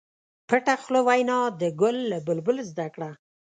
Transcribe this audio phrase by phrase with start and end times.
[0.47, 3.11] پټه خوله وینا د ګل له بلبل زده کړه.